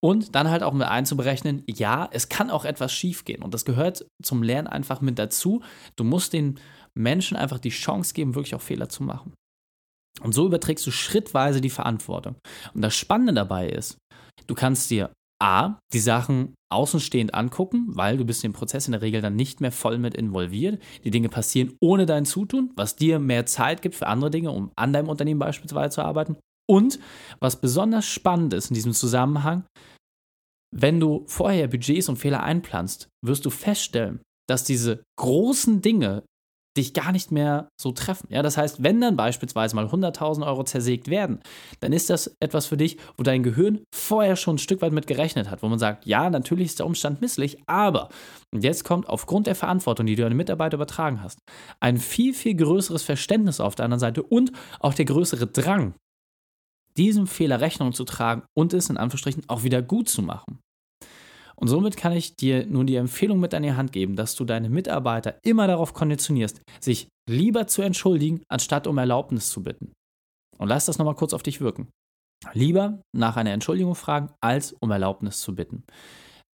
Und 0.00 0.34
dann 0.34 0.50
halt 0.50 0.62
auch 0.62 0.72
mit 0.72 0.86
einzuberechnen, 0.86 1.64
ja, 1.66 2.08
es 2.12 2.28
kann 2.28 2.50
auch 2.50 2.64
etwas 2.64 2.92
schiefgehen. 2.92 3.42
Und 3.42 3.54
das 3.54 3.64
gehört 3.64 4.06
zum 4.22 4.42
Lernen 4.42 4.68
einfach 4.68 5.00
mit 5.00 5.18
dazu. 5.18 5.62
Du 5.96 6.04
musst 6.04 6.32
den 6.32 6.60
Menschen 6.94 7.36
einfach 7.36 7.58
die 7.58 7.70
Chance 7.70 8.14
geben, 8.14 8.34
wirklich 8.34 8.54
auch 8.54 8.60
Fehler 8.60 8.88
zu 8.88 9.02
machen. 9.02 9.32
Und 10.22 10.32
so 10.32 10.46
überträgst 10.46 10.86
du 10.86 10.90
schrittweise 10.90 11.60
die 11.60 11.70
Verantwortung. 11.70 12.36
Und 12.74 12.82
das 12.82 12.94
Spannende 12.94 13.34
dabei 13.34 13.68
ist, 13.68 13.98
du 14.46 14.54
kannst 14.54 14.90
dir 14.90 15.10
A, 15.38 15.78
die 15.92 16.00
Sachen 16.00 16.54
außenstehend 16.72 17.34
angucken, 17.34 17.86
weil 17.88 18.16
du 18.16 18.24
bist 18.24 18.42
im 18.44 18.54
Prozess 18.54 18.86
in 18.88 18.92
der 18.92 19.02
Regel 19.02 19.20
dann 19.20 19.36
nicht 19.36 19.60
mehr 19.60 19.72
voll 19.72 19.98
mit 19.98 20.14
involviert. 20.14 20.82
Die 21.04 21.10
Dinge 21.10 21.28
passieren 21.28 21.74
ohne 21.80 22.06
dein 22.06 22.24
Zutun, 22.24 22.72
was 22.74 22.96
dir 22.96 23.18
mehr 23.18 23.44
Zeit 23.44 23.82
gibt 23.82 23.94
für 23.94 24.06
andere 24.06 24.30
Dinge, 24.30 24.50
um 24.50 24.72
an 24.76 24.92
deinem 24.92 25.08
Unternehmen 25.08 25.38
beispielsweise 25.38 25.90
zu 25.90 26.02
arbeiten. 26.02 26.36
Und 26.68 26.98
was 27.40 27.60
besonders 27.60 28.06
spannend 28.06 28.52
ist 28.54 28.70
in 28.70 28.74
diesem 28.74 28.92
Zusammenhang, 28.92 29.64
wenn 30.74 31.00
du 31.00 31.24
vorher 31.26 31.68
Budgets 31.68 32.08
und 32.08 32.16
Fehler 32.16 32.42
einplanst, 32.42 33.08
wirst 33.24 33.46
du 33.46 33.50
feststellen, 33.50 34.20
dass 34.48 34.64
diese 34.64 35.02
großen 35.18 35.80
Dinge 35.80 36.22
dich 36.76 36.92
gar 36.92 37.12
nicht 37.12 37.32
mehr 37.32 37.68
so 37.80 37.92
treffen. 37.92 38.28
Ja, 38.30 38.42
das 38.42 38.56
heißt, 38.56 38.82
wenn 38.82 39.00
dann 39.00 39.16
beispielsweise 39.16 39.74
mal 39.74 39.86
100.000 39.86 40.46
Euro 40.46 40.64
zersägt 40.64 41.08
werden, 41.08 41.40
dann 41.80 41.92
ist 41.92 42.10
das 42.10 42.36
etwas 42.40 42.66
für 42.66 42.76
dich, 42.76 42.98
wo 43.16 43.22
dein 43.22 43.42
Gehirn 43.42 43.82
vorher 43.94 44.36
schon 44.36 44.56
ein 44.56 44.58
Stück 44.58 44.82
weit 44.82 44.92
mit 44.92 45.06
gerechnet 45.06 45.50
hat, 45.50 45.62
wo 45.62 45.68
man 45.68 45.78
sagt, 45.78 46.06
ja, 46.06 46.28
natürlich 46.28 46.66
ist 46.66 46.78
der 46.78 46.86
Umstand 46.86 47.20
misslich, 47.20 47.56
aber 47.66 48.10
und 48.54 48.62
jetzt 48.62 48.84
kommt 48.84 49.08
aufgrund 49.08 49.46
der 49.46 49.54
Verantwortung, 49.54 50.06
die 50.06 50.16
du 50.16 50.24
an 50.24 50.30
den 50.30 50.36
Mitarbeiter 50.36 50.76
übertragen 50.76 51.22
hast, 51.22 51.38
ein 51.80 51.96
viel, 51.96 52.34
viel 52.34 52.54
größeres 52.54 53.02
Verständnis 53.02 53.60
auf 53.60 53.74
der 53.74 53.84
anderen 53.84 54.00
Seite 54.00 54.22
und 54.22 54.52
auch 54.80 54.94
der 54.94 55.04
größere 55.06 55.46
Drang, 55.46 55.94
diesem 56.96 57.26
Fehler 57.26 57.60
Rechnung 57.60 57.92
zu 57.92 58.04
tragen 58.04 58.42
und 58.56 58.72
es 58.72 58.90
in 58.90 58.96
Anführungsstrichen 58.96 59.44
auch 59.48 59.62
wieder 59.62 59.82
gut 59.82 60.08
zu 60.08 60.22
machen. 60.22 60.58
Und 61.58 61.68
somit 61.68 61.96
kann 61.96 62.12
ich 62.12 62.36
dir 62.36 62.66
nur 62.66 62.84
die 62.84 62.96
Empfehlung 62.96 63.40
mit 63.40 63.54
an 63.54 63.62
die 63.62 63.72
Hand 63.72 63.92
geben, 63.92 64.14
dass 64.14 64.34
du 64.34 64.44
deine 64.44 64.68
Mitarbeiter 64.68 65.38
immer 65.42 65.66
darauf 65.66 65.94
konditionierst, 65.94 66.60
sich 66.80 67.08
lieber 67.28 67.66
zu 67.66 67.82
entschuldigen, 67.82 68.42
anstatt 68.48 68.86
um 68.86 68.98
Erlaubnis 68.98 69.48
zu 69.48 69.62
bitten. 69.62 69.92
Und 70.58 70.68
lass 70.68 70.86
das 70.86 70.98
nochmal 70.98 71.14
kurz 71.14 71.32
auf 71.32 71.42
dich 71.42 71.60
wirken. 71.60 71.88
Lieber 72.52 73.00
nach 73.16 73.36
einer 73.36 73.52
Entschuldigung 73.52 73.94
fragen, 73.94 74.30
als 74.42 74.74
um 74.80 74.90
Erlaubnis 74.90 75.40
zu 75.40 75.54
bitten. 75.54 75.84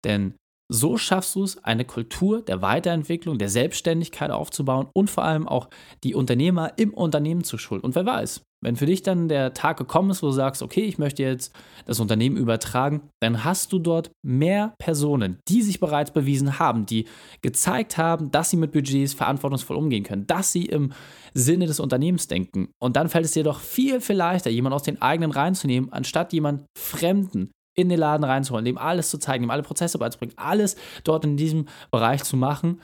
Denn 0.05 0.35
so 0.71 0.97
schaffst 0.97 1.35
du 1.35 1.43
es, 1.43 1.61
eine 1.63 1.83
Kultur 1.83 2.41
der 2.41 2.61
Weiterentwicklung, 2.61 3.37
der 3.37 3.49
Selbstständigkeit 3.49 4.31
aufzubauen 4.31 4.87
und 4.93 5.09
vor 5.09 5.23
allem 5.25 5.47
auch 5.47 5.69
die 6.03 6.15
Unternehmer 6.15 6.77
im 6.77 6.93
Unternehmen 6.93 7.43
zu 7.43 7.57
schulen. 7.57 7.81
Und 7.81 7.95
wer 7.95 8.05
weiß, 8.05 8.41
wenn 8.63 8.75
für 8.75 8.85
dich 8.85 9.01
dann 9.01 9.27
der 9.27 9.53
Tag 9.53 9.77
gekommen 9.77 10.11
ist, 10.11 10.21
wo 10.21 10.27
du 10.27 10.33
sagst, 10.33 10.61
okay, 10.61 10.81
ich 10.81 10.97
möchte 10.97 11.23
jetzt 11.23 11.53
das 11.85 11.99
Unternehmen 11.99 12.37
übertragen, 12.37 13.09
dann 13.19 13.43
hast 13.43 13.73
du 13.73 13.79
dort 13.79 14.11
mehr 14.23 14.75
Personen, 14.77 15.39
die 15.47 15.61
sich 15.63 15.79
bereits 15.79 16.11
bewiesen 16.11 16.59
haben, 16.59 16.85
die 16.85 17.07
gezeigt 17.41 17.97
haben, 17.97 18.29
dass 18.31 18.51
sie 18.51 18.57
mit 18.57 18.71
Budgets 18.71 19.13
verantwortungsvoll 19.13 19.77
umgehen 19.77 20.03
können, 20.03 20.27
dass 20.27 20.51
sie 20.51 20.65
im 20.65 20.93
Sinne 21.33 21.65
des 21.65 21.79
Unternehmens 21.79 22.27
denken. 22.27 22.69
Und 22.79 22.95
dann 22.95 23.09
fällt 23.09 23.25
es 23.25 23.31
dir 23.31 23.43
doch 23.43 23.59
viel, 23.59 23.99
viel 23.99 24.15
leichter, 24.15 24.51
jemanden 24.51 24.75
aus 24.75 24.83
den 24.83 25.01
eigenen 25.01 25.31
reinzunehmen, 25.31 25.91
anstatt 25.91 26.33
jemand 26.33 26.65
Fremden 26.77 27.51
in 27.75 27.89
den 27.89 27.99
Laden 27.99 28.23
reinzuholen, 28.23 28.65
dem 28.65 28.77
alles 28.77 29.09
zu 29.09 29.17
zeigen, 29.17 29.43
dem 29.43 29.51
alle 29.51 29.63
Prozesse 29.63 29.97
beizubringen, 29.97 30.33
alles 30.37 30.75
dort 31.03 31.23
in 31.25 31.37
diesem 31.37 31.67
Bereich 31.89 32.23
zu 32.23 32.37
machen 32.37 32.81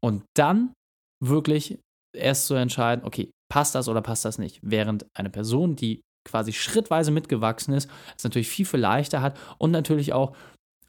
und 0.00 0.24
dann 0.34 0.72
wirklich 1.22 1.78
erst 2.16 2.46
zu 2.46 2.54
entscheiden, 2.54 3.04
okay, 3.04 3.30
passt 3.50 3.74
das 3.74 3.88
oder 3.88 4.00
passt 4.00 4.24
das 4.24 4.38
nicht. 4.38 4.60
Während 4.62 5.06
eine 5.14 5.28
Person, 5.28 5.76
die 5.76 6.02
quasi 6.26 6.52
schrittweise 6.52 7.10
mitgewachsen 7.10 7.74
ist, 7.74 7.90
es 8.16 8.24
natürlich 8.24 8.48
viel, 8.48 8.66
viel 8.66 8.80
leichter 8.80 9.20
hat 9.20 9.38
und 9.58 9.70
natürlich 9.70 10.12
auch 10.12 10.36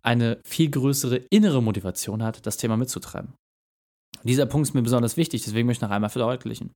eine 0.01 0.39
viel 0.45 0.69
größere 0.69 1.17
innere 1.29 1.61
Motivation 1.61 2.23
hat, 2.23 2.45
das 2.45 2.57
Thema 2.57 2.77
mitzutreiben. 2.77 3.33
Dieser 4.23 4.45
Punkt 4.45 4.67
ist 4.67 4.73
mir 4.73 4.81
besonders 4.81 5.17
wichtig, 5.17 5.43
deswegen 5.43 5.67
möchte 5.67 5.85
ich 5.85 5.89
noch 5.89 5.95
einmal 5.95 6.09
verdeutlichen. 6.09 6.71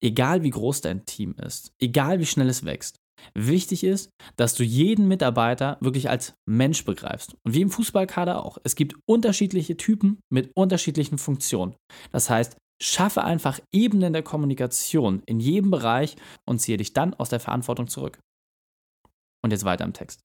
Egal 0.00 0.42
wie 0.42 0.50
groß 0.50 0.80
dein 0.80 1.04
Team 1.06 1.34
ist, 1.34 1.72
egal 1.80 2.18
wie 2.18 2.26
schnell 2.26 2.48
es 2.48 2.64
wächst, 2.64 2.96
Wichtig 3.34 3.84
ist, 3.84 4.10
dass 4.36 4.54
du 4.54 4.62
jeden 4.62 5.08
Mitarbeiter 5.08 5.78
wirklich 5.80 6.10
als 6.10 6.34
Mensch 6.48 6.84
begreifst. 6.84 7.36
Und 7.44 7.54
wie 7.54 7.60
im 7.60 7.70
Fußballkader 7.70 8.44
auch. 8.44 8.58
Es 8.64 8.74
gibt 8.74 8.96
unterschiedliche 9.06 9.76
Typen 9.76 10.20
mit 10.30 10.50
unterschiedlichen 10.54 11.18
Funktionen. 11.18 11.74
Das 12.10 12.30
heißt, 12.30 12.56
schaffe 12.82 13.24
einfach 13.24 13.60
Ebenen 13.72 14.12
der 14.12 14.22
Kommunikation 14.22 15.22
in 15.26 15.40
jedem 15.40 15.70
Bereich 15.70 16.16
und 16.46 16.58
ziehe 16.58 16.76
dich 16.78 16.92
dann 16.92 17.14
aus 17.14 17.28
der 17.28 17.40
Verantwortung 17.40 17.86
zurück. 17.86 18.18
Und 19.44 19.50
jetzt 19.50 19.64
weiter 19.64 19.84
im 19.84 19.92
Text. 19.92 20.24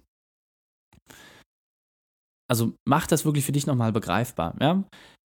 Also 2.49 2.73
mach 2.87 3.07
das 3.07 3.25
wirklich 3.25 3.45
für 3.45 3.51
dich 3.51 3.67
nochmal 3.67 3.91
begreifbar. 3.91 4.55
Ja? 4.59 4.83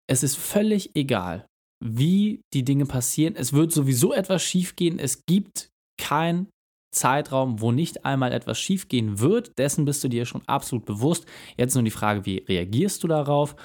Es 0.09 0.23
ist 0.23 0.37
völlig 0.37 0.95
egal, 0.95 1.47
wie 1.85 2.43
die 2.55 2.65
Dinge 2.65 2.87
passieren. 2.87 3.35
Es 3.37 3.53
wird 3.53 3.73
sowieso 3.73 4.13
etwas 4.13 4.43
schiefgehen. 4.43 4.99
Es 4.99 5.25
gibt 5.27 5.71
kein 6.01 6.49
Zeitraum, 6.95 7.61
wo 7.61 7.73
nicht 7.73 8.05
einmal 8.05 8.33
etwas 8.33 8.59
schiefgehen 8.59 9.19
wird. 9.19 9.59
Dessen 9.59 9.85
bist 9.85 10.03
du 10.03 10.09
dir 10.09 10.25
schon 10.25 10.47
absolut 10.47 10.87
bewusst. 10.87 11.27
Jetzt 11.57 11.75
nur 11.75 11.85
die 11.85 11.91
Frage, 11.91 12.25
wie 12.25 12.39
reagierst 12.39 13.03
du 13.03 13.09
darauf? 13.09 13.57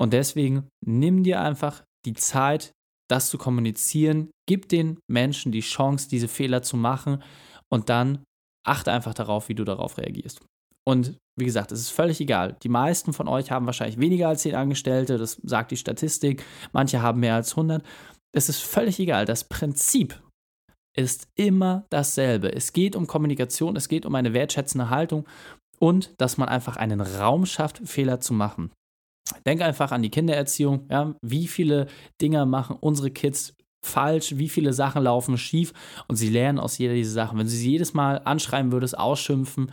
Und 0.00 0.12
deswegen 0.12 0.68
nimm 0.84 1.22
dir 1.22 1.40
einfach 1.40 1.84
die 2.06 2.14
Zeit, 2.14 2.72
das 3.10 3.28
zu 3.28 3.38
kommunizieren. 3.38 4.30
Gib 4.46 4.68
den 4.68 4.98
Menschen 5.08 5.52
die 5.52 5.60
Chance, 5.60 6.08
diese 6.08 6.28
Fehler 6.28 6.62
zu 6.62 6.76
machen 6.76 7.22
und 7.68 7.88
dann 7.88 8.24
achte 8.66 8.92
einfach 8.92 9.14
darauf, 9.14 9.48
wie 9.48 9.54
du 9.54 9.64
darauf 9.64 9.98
reagierst. 9.98 10.40
Und 10.86 11.16
wie 11.38 11.44
gesagt, 11.44 11.72
es 11.72 11.80
ist 11.80 11.90
völlig 11.90 12.20
egal. 12.20 12.56
Die 12.62 12.68
meisten 12.68 13.12
von 13.12 13.28
euch 13.28 13.50
haben 13.50 13.66
wahrscheinlich 13.66 14.00
weniger 14.00 14.28
als 14.28 14.42
10 14.42 14.54
Angestellte, 14.54 15.18
das 15.18 15.40
sagt 15.42 15.70
die 15.70 15.76
Statistik. 15.76 16.44
Manche 16.72 17.02
haben 17.02 17.20
mehr 17.20 17.34
als 17.34 17.52
100. 17.52 17.84
Es 18.32 18.48
ist 18.48 18.60
völlig 18.60 18.98
egal. 18.98 19.24
Das 19.24 19.44
Prinzip 19.44 20.20
ist 20.96 21.28
immer 21.36 21.86
dasselbe. 21.90 22.52
Es 22.52 22.72
geht 22.72 22.96
um 22.96 23.06
Kommunikation, 23.06 23.76
es 23.76 23.88
geht 23.88 24.06
um 24.06 24.14
eine 24.14 24.32
wertschätzende 24.32 24.90
Haltung 24.90 25.26
und 25.78 26.12
dass 26.18 26.36
man 26.36 26.48
einfach 26.48 26.76
einen 26.76 27.00
Raum 27.00 27.46
schafft, 27.46 27.80
Fehler 27.84 28.20
zu 28.20 28.34
machen. 28.34 28.70
Denk 29.46 29.62
einfach 29.62 29.92
an 29.92 30.02
die 30.02 30.10
Kindererziehung. 30.10 30.86
Ja? 30.90 31.14
Wie 31.22 31.46
viele 31.46 31.86
Dinge 32.20 32.46
machen 32.46 32.76
unsere 32.80 33.10
Kids 33.10 33.54
falsch, 33.84 34.36
wie 34.36 34.48
viele 34.48 34.72
Sachen 34.72 35.02
laufen 35.02 35.38
schief 35.38 35.72
und 36.06 36.16
sie 36.16 36.28
lernen 36.28 36.58
aus 36.58 36.78
jeder 36.78 36.94
dieser 36.94 37.12
Sachen. 37.12 37.38
Wenn 37.38 37.46
du 37.46 37.52
sie 37.52 37.70
jedes 37.70 37.94
Mal 37.94 38.20
anschreiben 38.24 38.72
würdest, 38.72 38.98
ausschimpfen, 38.98 39.72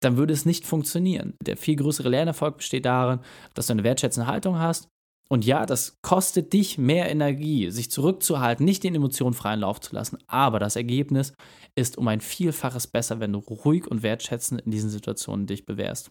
dann 0.00 0.16
würde 0.16 0.32
es 0.32 0.46
nicht 0.46 0.66
funktionieren. 0.66 1.34
Der 1.42 1.56
viel 1.56 1.76
größere 1.76 2.08
Lernerfolg 2.08 2.58
besteht 2.58 2.86
darin, 2.86 3.20
dass 3.54 3.66
du 3.66 3.72
eine 3.72 3.84
wertschätzende 3.84 4.28
Haltung 4.28 4.58
hast 4.58 4.88
und 5.28 5.44
ja, 5.44 5.66
das 5.66 5.98
kostet 6.02 6.52
dich 6.54 6.78
mehr 6.78 7.10
Energie, 7.10 7.70
sich 7.70 7.90
zurückzuhalten, 7.90 8.64
nicht 8.64 8.82
den 8.82 8.94
Emotionen 8.94 9.34
freien 9.34 9.60
Lauf 9.60 9.80
zu 9.80 9.94
lassen. 9.94 10.18
Aber 10.26 10.58
das 10.58 10.74
Ergebnis 10.74 11.34
ist 11.74 11.98
um 11.98 12.08
ein 12.08 12.22
Vielfaches 12.22 12.86
besser, 12.86 13.20
wenn 13.20 13.34
du 13.34 13.40
ruhig 13.40 13.86
und 13.86 14.02
wertschätzend 14.02 14.62
in 14.62 14.70
diesen 14.70 14.88
Situationen 14.88 15.46
dich 15.46 15.66
bewährst. 15.66 16.10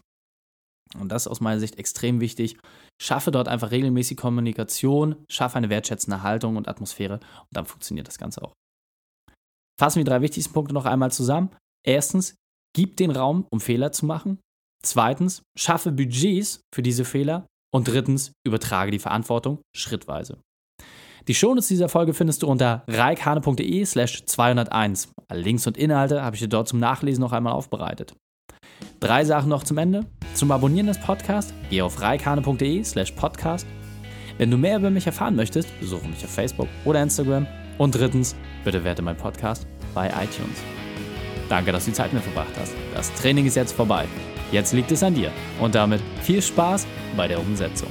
Und 0.98 1.10
das 1.10 1.22
ist 1.22 1.28
aus 1.28 1.40
meiner 1.40 1.60
Sicht 1.60 1.78
extrem 1.78 2.20
wichtig. 2.20 2.56
Schaffe 3.00 3.30
dort 3.30 3.48
einfach 3.48 3.70
regelmäßig 3.70 4.16
Kommunikation, 4.16 5.16
schaffe 5.28 5.56
eine 5.56 5.70
wertschätzende 5.70 6.22
Haltung 6.22 6.56
und 6.56 6.68
Atmosphäre 6.68 7.14
und 7.14 7.52
dann 7.52 7.66
funktioniert 7.66 8.08
das 8.08 8.18
Ganze 8.18 8.42
auch. 8.42 8.52
Fassen 9.78 9.96
wir 9.96 10.04
die 10.04 10.10
drei 10.10 10.22
wichtigsten 10.22 10.52
Punkte 10.52 10.74
noch 10.74 10.86
einmal 10.86 11.12
zusammen. 11.12 11.50
Erstens, 11.86 12.34
gib 12.74 12.96
den 12.96 13.10
Raum, 13.10 13.46
um 13.50 13.60
Fehler 13.60 13.92
zu 13.92 14.06
machen. 14.06 14.38
Zweitens, 14.82 15.42
schaffe 15.56 15.92
Budgets 15.92 16.60
für 16.74 16.82
diese 16.82 17.04
Fehler. 17.04 17.46
Und 17.72 17.86
drittens, 17.86 18.32
übertrage 18.46 18.90
die 18.90 18.98
Verantwortung 18.98 19.60
schrittweise. 19.76 20.38
Die 21.28 21.34
Shownotes 21.34 21.68
dieser 21.68 21.90
Folge 21.90 22.14
findest 22.14 22.42
du 22.42 22.46
unter 22.46 22.84
reikhane.de 22.88 23.84
slash 23.84 24.24
201. 24.24 25.12
Alle 25.28 25.40
Links 25.42 25.66
und 25.66 25.76
Inhalte 25.76 26.22
habe 26.22 26.36
ich 26.36 26.40
dir 26.40 26.48
dort 26.48 26.68
zum 26.68 26.78
Nachlesen 26.78 27.20
noch 27.20 27.32
einmal 27.32 27.52
aufbereitet. 27.52 28.16
Drei 29.00 29.24
Sachen 29.24 29.48
noch 29.48 29.62
zum 29.62 29.78
Ende. 29.78 30.04
Zum 30.34 30.50
Abonnieren 30.50 30.88
des 30.88 30.98
Podcasts, 30.98 31.54
geh 31.70 31.82
auf 31.82 32.00
reikhane.de 32.00 32.82
slash 32.82 33.12
podcast. 33.12 33.66
Wenn 34.38 34.50
du 34.50 34.56
mehr 34.56 34.76
über 34.76 34.90
mich 34.90 35.06
erfahren 35.06 35.36
möchtest, 35.36 35.68
besuche 35.78 36.08
mich 36.08 36.24
auf 36.24 36.30
Facebook 36.30 36.68
oder 36.84 37.00
Instagram. 37.02 37.46
Und 37.78 37.94
drittens, 37.94 38.34
bitte 38.64 38.82
werte 38.82 39.02
meinen 39.02 39.16
Podcast 39.16 39.68
bei 39.94 40.08
iTunes. 40.08 40.58
Danke, 41.48 41.70
dass 41.70 41.84
du 41.84 41.92
die 41.92 41.96
Zeit 41.96 42.12
mit 42.12 42.22
verbracht 42.22 42.52
hast. 42.60 42.74
Das 42.92 43.12
Training 43.14 43.46
ist 43.46 43.54
jetzt 43.54 43.72
vorbei. 43.72 44.04
Jetzt 44.50 44.72
liegt 44.72 44.90
es 44.90 45.02
an 45.04 45.14
dir. 45.14 45.30
Und 45.60 45.76
damit 45.76 46.00
viel 46.22 46.42
Spaß 46.42 46.86
bei 47.16 47.28
der 47.28 47.38
Umsetzung. 47.38 47.90